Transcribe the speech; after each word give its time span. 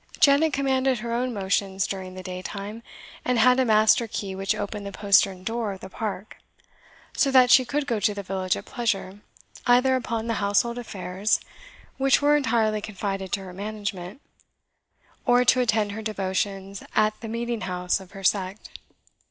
Janet 0.19 0.51
commanded 0.51 0.97
her 1.01 1.13
own 1.13 1.31
motions 1.31 1.85
during 1.85 2.15
the 2.15 2.23
daytime, 2.23 2.81
and 3.23 3.37
had 3.37 3.59
a 3.59 3.65
master 3.65 4.07
key 4.07 4.33
which 4.33 4.55
opened 4.55 4.83
the 4.83 4.91
postern 4.91 5.43
door 5.43 5.73
of 5.73 5.79
the 5.81 5.91
park, 5.91 6.37
so 7.15 7.29
that 7.29 7.51
she 7.51 7.65
could 7.65 7.85
go 7.85 7.99
to 7.99 8.15
the 8.15 8.23
village 8.23 8.57
at 8.57 8.65
pleasure, 8.65 9.19
either 9.67 9.95
upon 9.95 10.25
the 10.25 10.33
household 10.41 10.79
affairs, 10.79 11.39
which 11.97 12.19
were 12.19 12.35
entirely 12.35 12.81
confided 12.81 13.31
to 13.33 13.41
her 13.41 13.53
management, 13.53 14.21
or 15.23 15.45
to 15.45 15.59
attend 15.59 15.91
her 15.91 16.01
devotions 16.01 16.81
at 16.95 17.19
the 17.21 17.27
meeting 17.27 17.61
house 17.61 17.99
of 17.99 18.13
her 18.13 18.23
sect. 18.23 18.71